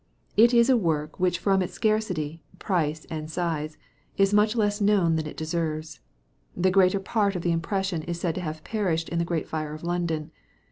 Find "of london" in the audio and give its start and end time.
9.75-10.31